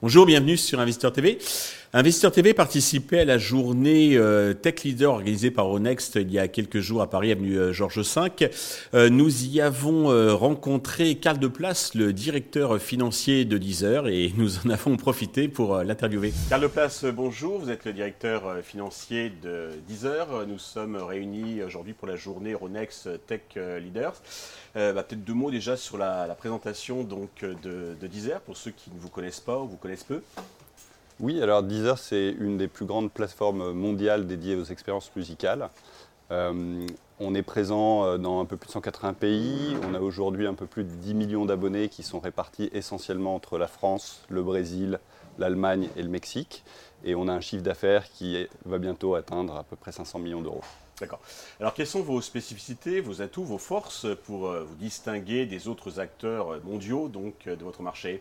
Bonjour, 0.00 0.26
bienvenue 0.26 0.56
sur 0.56 0.80
Investeur 0.80 1.12
TV. 1.12 1.38
Investisseur 1.94 2.32
TV 2.32 2.52
participait 2.52 3.20
à 3.20 3.24
la 3.24 3.38
journée 3.38 4.14
euh, 4.14 4.52
Tech 4.52 4.84
Leader 4.84 5.14
organisée 5.14 5.50
par 5.50 5.70
Onext 5.70 6.16
il 6.16 6.30
y 6.30 6.38
a 6.38 6.46
quelques 6.46 6.80
jours 6.80 7.00
à 7.00 7.08
Paris, 7.08 7.32
avenue 7.32 7.58
euh, 7.58 7.72
Georges 7.72 8.00
V. 8.00 8.50
Euh, 8.92 9.08
nous 9.08 9.46
y 9.46 9.62
avons 9.62 10.08
rencontré 10.36 11.14
Carl 11.14 11.38
Deplace, 11.38 11.94
le 11.94 12.12
directeur 12.12 12.78
financier 12.78 13.46
de 13.46 13.56
Deezer, 13.56 14.06
et 14.06 14.34
nous 14.36 14.58
en 14.58 14.68
avons 14.68 14.98
profité 14.98 15.48
pour 15.48 15.78
l'interviewer. 15.78 16.34
Carl 16.50 16.60
Deplace, 16.60 17.06
bonjour, 17.06 17.58
vous 17.58 17.70
êtes 17.70 17.86
le 17.86 17.94
directeur 17.94 18.58
financier 18.62 19.32
de 19.42 19.70
Deezer. 19.88 20.46
Nous 20.46 20.58
sommes 20.58 20.96
réunis 20.96 21.62
aujourd'hui 21.62 21.94
pour 21.94 22.06
la 22.06 22.16
journée 22.16 22.52
Euronext 22.52 23.08
Tech 23.26 23.40
Leaders. 23.82 24.20
Bah, 24.74 24.92
peut-être 24.92 25.24
deux 25.24 25.32
mots 25.32 25.50
déjà 25.50 25.74
sur 25.78 25.96
la, 25.96 26.26
présentation 26.38 27.02
donc, 27.02 27.30
de, 27.40 27.96
de 27.98 28.06
Deezer, 28.06 28.42
pour 28.42 28.58
ceux 28.58 28.72
qui 28.72 28.90
ne 28.94 29.00
vous 29.00 29.08
connaissent 29.08 29.40
pas 29.40 29.58
ou 29.58 29.68
vous 29.68 29.78
connaissent 29.78 30.04
peu. 30.04 30.20
Oui, 31.20 31.42
alors 31.42 31.64
Deezer, 31.64 31.98
c'est 31.98 32.36
une 32.38 32.56
des 32.58 32.68
plus 32.68 32.84
grandes 32.86 33.10
plateformes 33.10 33.72
mondiales 33.72 34.28
dédiées 34.28 34.54
aux 34.54 34.64
expériences 34.64 35.10
musicales. 35.16 35.68
Euh, 36.30 36.86
on 37.20 37.34
est 37.34 37.42
présent 37.42 38.04
euh, 38.04 38.18
dans 38.18 38.40
un 38.40 38.44
peu 38.44 38.56
plus 38.56 38.68
de 38.68 38.72
180 38.72 39.14
pays. 39.14 39.76
On 39.88 39.94
a 39.94 40.00
aujourd'hui 40.00 40.46
un 40.46 40.54
peu 40.54 40.66
plus 40.66 40.84
de 40.84 40.90
10 40.90 41.14
millions 41.14 41.46
d'abonnés 41.46 41.88
qui 41.88 42.02
sont 42.02 42.20
répartis 42.20 42.70
essentiellement 42.72 43.34
entre 43.34 43.58
la 43.58 43.66
France, 43.66 44.22
le 44.28 44.42
Brésil, 44.42 45.00
l'Allemagne 45.38 45.88
et 45.96 46.02
le 46.02 46.08
Mexique. 46.08 46.64
Et 47.04 47.14
on 47.14 47.28
a 47.28 47.32
un 47.32 47.40
chiffre 47.40 47.62
d'affaires 47.62 48.10
qui 48.10 48.46
va 48.64 48.78
bientôt 48.78 49.14
atteindre 49.14 49.56
à 49.56 49.62
peu 49.62 49.76
près 49.76 49.92
500 49.92 50.18
millions 50.18 50.42
d'euros. 50.42 50.62
D'accord. 51.00 51.20
Alors, 51.60 51.74
quelles 51.74 51.86
sont 51.86 52.02
vos 52.02 52.20
spécificités, 52.20 53.00
vos 53.00 53.22
atouts, 53.22 53.44
vos 53.44 53.58
forces 53.58 54.06
pour 54.24 54.48
euh, 54.48 54.64
vous 54.64 54.74
distinguer 54.74 55.46
des 55.46 55.68
autres 55.68 56.00
acteurs 56.00 56.60
mondiaux 56.64 57.08
donc, 57.08 57.48
de 57.48 57.64
votre 57.64 57.82
marché? 57.82 58.20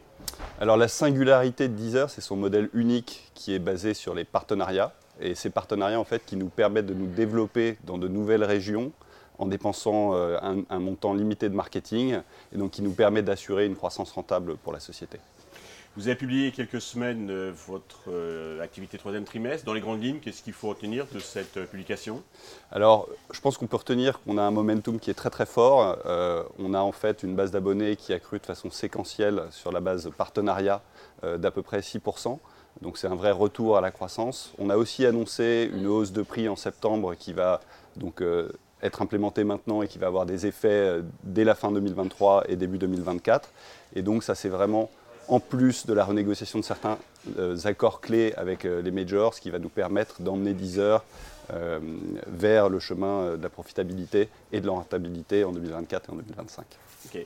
Alors, 0.60 0.78
la 0.78 0.88
singularité 0.88 1.70
de 1.70 1.74
Deezer, 1.74 2.10
c'est 2.10 2.22
son 2.22 2.36
modèle 2.36 2.70
unique 2.74 3.32
qui 3.34 3.54
est 3.54 3.60
basé 3.60 3.96
sur 3.96 4.14
les 4.14 4.26
partenariats. 4.26 4.94
Et 5.20 5.36
ces 5.36 5.50
partenariats, 5.50 6.00
en 6.00 6.04
fait, 6.04 6.26
qui 6.26 6.36
nous 6.36 6.50
permettent 6.50 6.86
de 6.86 6.94
nous 6.94 7.08
développer 7.08 7.78
dans 7.86 7.98
de 7.98 8.08
nouvelles 8.08 8.44
régions 8.44 8.92
en 9.40 9.46
dépensant 9.46 10.16
un, 10.16 10.64
un 10.68 10.80
montant 10.80 11.14
limité 11.14 11.48
de 11.48 11.54
marketing, 11.54 12.18
et 12.52 12.58
donc 12.58 12.72
qui 12.72 12.82
nous 12.82 12.94
permet 12.94 13.22
d'assurer 13.22 13.68
une 13.68 13.76
croissance 13.76 14.12
rentable 14.12 14.58
pour 14.58 14.74
la 14.74 14.80
société. 14.80 15.20
Vous 15.98 16.08
avez 16.08 16.16
publié 16.16 16.42
il 16.42 16.46
y 16.46 16.48
a 16.50 16.52
quelques 16.52 16.80
semaines 16.80 17.32
euh, 17.32 17.52
votre 17.66 18.02
euh, 18.10 18.62
activité 18.62 19.00
troisième 19.00 19.24
trimestre. 19.24 19.66
Dans 19.66 19.74
les 19.74 19.82
grandes 19.82 20.04
lignes, 20.04 20.20
qu'est-ce 20.20 20.44
qu'il 20.44 20.54
faut 20.54 20.70
retenir 20.70 21.08
de 21.12 21.18
cette 21.18 21.58
euh, 21.58 21.66
publication? 21.66 22.22
Alors, 22.72 23.10
je 23.32 23.42
pense 23.42 23.58
qu'on 23.58 23.66
peut 23.66 23.78
retenir 23.78 24.22
qu'on 24.22 24.38
a 24.38 24.44
un 24.44 24.52
momentum 24.52 25.00
qui 25.00 25.10
est 25.10 25.16
très 25.16 25.32
très 25.32 25.48
fort. 25.48 25.98
on 26.60 26.74
a 26.76 26.80
en 26.80 26.92
fait 26.92 27.24
une 27.24 27.36
base 27.36 27.50
d'abonnés 27.50 27.96
qui 27.96 28.14
a 28.14 28.20
cru 28.20 28.38
de 28.38 28.46
façon 28.46 28.70
séquentielle 28.70 29.46
sur 29.50 29.72
la 29.72 29.80
base 29.80 30.12
partenariat 30.16 30.84
d'à 31.24 31.50
peu 31.50 31.64
près 31.64 31.80
6%. 31.80 32.38
Donc 32.82 32.98
c'est 32.98 33.08
un 33.08 33.16
vrai 33.16 33.32
retour 33.32 33.78
à 33.78 33.82
la 33.82 33.92
croissance. 33.92 34.54
On 34.60 34.70
a 34.70 34.78
aussi 34.78 35.06
annoncé 35.06 35.70
une 35.74 35.88
hausse 35.88 36.12
de 36.12 36.22
prix 36.22 36.48
en 36.48 36.56
septembre 36.56 37.16
qui 37.16 37.34
va 37.34 37.62
donc 37.96 38.22
être 38.84 39.02
implémentée 39.02 39.44
maintenant 39.44 39.82
et 39.82 39.88
qui 39.88 39.98
va 39.98 40.08
avoir 40.08 40.26
des 40.26 40.46
effets 40.46 41.00
dès 41.24 41.44
la 41.44 41.56
fin 41.56 41.72
2023 41.72 42.46
et 42.50 42.56
début 42.56 42.78
2024. 42.78 43.50
Et 43.96 44.04
donc 44.04 44.24
ça 44.24 44.36
c'est 44.36 44.50
vraiment 44.50 44.92
en 45.28 45.40
plus 45.40 45.86
de 45.86 45.94
la 45.94 46.06
renégociation 46.06 46.60
de 46.60 46.64
certains 46.64 46.92
euh, 46.92 46.96
accords 47.66 48.02
clés 48.02 48.34
avec 48.36 48.66
euh, 48.66 48.82
les 48.82 48.92
majors, 48.92 49.34
ce 49.34 49.42
qui 49.42 49.50
va 49.50 49.60
nous 49.60 49.70
permettre 49.70 50.22
d'emmener 50.22 50.54
Deezer 50.54 51.04
euh, 51.54 51.80
vers 52.28 52.70
le 52.70 52.80
chemin 52.80 53.38
de 53.38 53.44
la 53.44 53.50
profitabilité 53.50 54.30
et 54.52 54.60
de 54.60 54.66
la 54.66 54.74
rentabilité 54.74 55.44
en 55.44 55.52
2024 55.52 56.10
et 56.10 56.12
en 56.12 56.16
2025. 56.16 56.66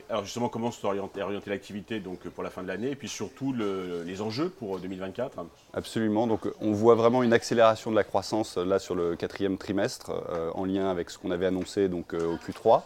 Alors 0.08 0.24
justement, 0.24 0.48
comment 0.48 0.70
se 0.70 0.86
orienter, 0.86 1.20
l'activité 1.46 1.98
donc 1.98 2.20
pour 2.20 2.44
la 2.44 2.50
fin 2.50 2.62
de 2.62 2.68
l'année 2.68 2.90
et 2.90 2.94
puis 2.94 3.08
surtout 3.08 3.52
les 3.52 4.20
enjeux 4.20 4.48
pour 4.48 4.78
2024 4.78 5.44
Absolument. 5.74 6.28
Donc 6.28 6.42
on 6.60 6.70
voit 6.70 6.94
vraiment 6.94 7.24
une 7.24 7.32
accélération 7.32 7.90
de 7.90 7.96
la 7.96 8.04
croissance 8.04 8.56
là 8.58 8.78
sur 8.78 8.94
le 8.94 9.16
quatrième 9.16 9.58
trimestre 9.58 10.12
en 10.54 10.64
lien 10.66 10.88
avec 10.88 11.10
ce 11.10 11.18
qu'on 11.18 11.32
avait 11.32 11.46
annoncé 11.46 11.88
donc 11.88 12.14
au 12.14 12.36
Q3. 12.36 12.82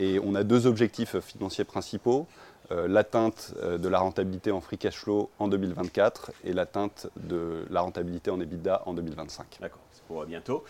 et 0.00 0.18
on 0.24 0.34
a 0.34 0.42
deux 0.42 0.66
objectifs 0.66 1.20
financiers 1.20 1.64
principaux. 1.64 2.26
Euh, 2.70 2.86
l'atteinte 2.86 3.54
euh, 3.62 3.78
de 3.78 3.88
la 3.88 3.98
rentabilité 3.98 4.50
en 4.50 4.60
free 4.60 4.76
cash 4.76 4.96
flow 4.98 5.30
en 5.38 5.48
2024 5.48 5.87
et 6.44 6.52
l'atteinte 6.52 7.08
de 7.16 7.66
la 7.70 7.80
rentabilité 7.80 8.30
en 8.30 8.40
EBITDA 8.40 8.82
en 8.86 8.94
2025. 8.94 9.58
D'accord, 9.60 9.80
c'est 9.92 10.02
pour 10.04 10.24
bientôt. 10.24 10.64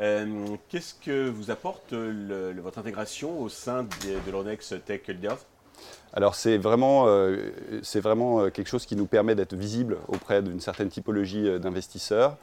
Euh, 0.00 0.56
qu'est-ce 0.68 0.94
que 0.94 1.28
vous 1.28 1.50
apporte 1.50 1.92
votre 1.92 2.78
intégration 2.78 3.40
au 3.40 3.48
sein 3.48 3.84
de, 3.84 4.26
de 4.26 4.30
l'Onex 4.30 4.74
Tech 4.84 5.06
Leaders? 5.08 5.38
Alors 6.12 6.36
c'est 6.36 6.58
vraiment, 6.58 7.06
vraiment 7.96 8.48
quelque 8.50 8.68
chose 8.68 8.86
qui 8.86 8.94
nous 8.94 9.06
permet 9.06 9.34
d'être 9.34 9.54
visible 9.54 9.96
auprès 10.06 10.42
d'une 10.42 10.60
certaine 10.60 10.88
typologie 10.88 11.58
d'investisseurs. 11.58 12.36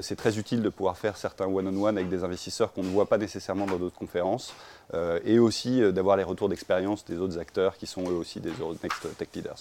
c'est 0.00 0.16
très 0.16 0.38
utile 0.38 0.60
de 0.60 0.68
pouvoir 0.68 0.98
faire 0.98 1.16
certains 1.16 1.46
one-on-one 1.46 1.96
avec 1.96 2.08
des 2.08 2.24
investisseurs 2.24 2.72
qu'on 2.72 2.82
ne 2.82 2.88
voit 2.88 3.06
pas 3.06 3.18
nécessairement 3.18 3.66
dans 3.66 3.76
d'autres 3.76 3.96
conférences. 3.96 4.52
Euh, 4.94 5.18
et 5.24 5.38
aussi 5.38 5.82
euh, 5.82 5.90
d'avoir 5.90 6.18
les 6.18 6.22
retours 6.22 6.50
d'expérience 6.50 7.02
des 7.06 7.16
autres 7.16 7.38
acteurs 7.38 7.78
qui 7.78 7.86
sont 7.86 8.02
eux 8.10 8.14
aussi 8.14 8.40
des 8.40 8.50
Next 8.82 9.16
Tech 9.16 9.28
Leaders. 9.34 9.56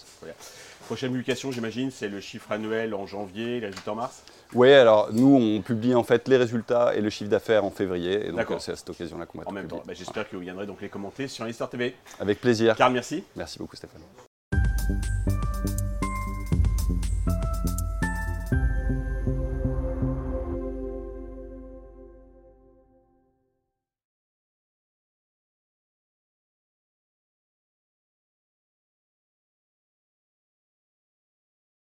Prochaine 0.88 1.12
publication, 1.12 1.54
j'imagine, 1.54 1.90
c'est 1.90 2.10
le 2.10 2.20
chiffre 2.20 2.52
annuel 2.52 2.94
en 2.94 3.06
janvier, 3.06 3.62
les 3.62 3.68
résultats 3.68 3.94
en 3.94 3.96
mars? 3.96 4.24
Oui, 4.54 4.74
alors 4.74 5.14
nous, 5.14 5.34
on 5.34 5.62
publie 5.62 5.96
en 5.96 6.04
fait 6.04 6.28
les 6.28 6.36
résultats 6.36 6.94
et 6.96 7.00
le 7.00 7.10
chiffre 7.10 7.30
d'affaires 7.30 7.64
en 7.64 7.72
février. 7.72 8.28
Et 8.28 8.32
donc, 8.32 8.46
c'est 8.60 8.74
à 8.74 8.76
cette 8.76 8.90
occasion-là 8.90 9.26
qu'on 9.26 9.38
va 9.38 9.48
En 9.48 9.54
même 9.54 9.68
temps, 9.68 9.82
bah, 9.86 9.94
j'espère 9.96 10.30
que 10.30 10.36
vous 10.36 10.42
viendrez 10.42 10.66
donc 10.66 10.82
les 10.82 10.90
commenter 10.90 11.30
sur 11.30 11.46
Investor 11.46 11.70
TV. 11.70 11.96
Avec 12.20 12.42
plaisir. 12.42 12.76
Car 12.76 12.90
merci. 12.90 13.21
Merci 13.36 13.58
beaucoup, 13.60 13.76
Stéphane. 13.76 14.02